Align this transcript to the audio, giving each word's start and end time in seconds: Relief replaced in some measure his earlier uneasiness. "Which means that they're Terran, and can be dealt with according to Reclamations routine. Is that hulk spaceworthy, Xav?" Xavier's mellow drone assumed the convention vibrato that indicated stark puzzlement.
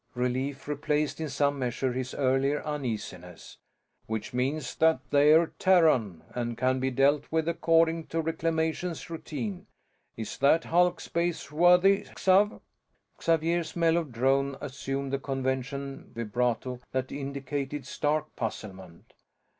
Relief 0.15 0.67
replaced 0.67 1.21
in 1.21 1.29
some 1.29 1.59
measure 1.59 1.93
his 1.93 2.15
earlier 2.15 2.63
uneasiness. 2.63 3.57
"Which 4.07 4.33
means 4.33 4.73
that 4.77 4.99
they're 5.11 5.51
Terran, 5.59 6.23
and 6.33 6.57
can 6.57 6.79
be 6.79 6.89
dealt 6.89 7.31
with 7.31 7.47
according 7.47 8.07
to 8.07 8.19
Reclamations 8.19 9.11
routine. 9.11 9.67
Is 10.17 10.39
that 10.39 10.63
hulk 10.63 10.99
spaceworthy, 10.99 12.05
Xav?" 12.15 12.59
Xavier's 13.23 13.75
mellow 13.75 14.03
drone 14.03 14.57
assumed 14.59 15.13
the 15.13 15.19
convention 15.19 16.11
vibrato 16.15 16.79
that 16.93 17.11
indicated 17.11 17.85
stark 17.85 18.35
puzzlement. 18.35 19.13